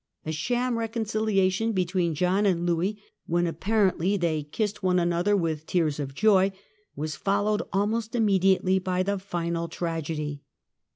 A 0.25 0.31
sham 0.31 0.79
reconciliation 0.79 1.73
be 1.73 1.85
tween 1.85 2.15
John 2.15 2.47
and 2.47 2.65
Louis, 2.65 2.99
when 3.27 3.45
apparently 3.45 4.17
"they 4.17 4.41
kissed 4.41 4.81
one 4.81 4.97
another 4.97 5.37
with 5.37 5.67
tears 5.67 5.99
of 5.99 6.15
joy," 6.15 6.51
was 6.95 7.15
followed 7.15 7.61
almost 7.71 8.15
immediately 8.15 8.79
by 8.79 9.03
the 9.03 9.19
final 9.19 9.67
tragedy. 9.67 10.41